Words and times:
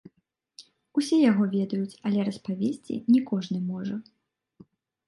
Усе 1.01 1.19
яго 1.31 1.43
ведаюць, 1.53 1.99
але 2.09 2.27
распавесці 2.31 2.95
не 3.13 3.25
кожны 3.33 3.57
можа. 3.71 3.95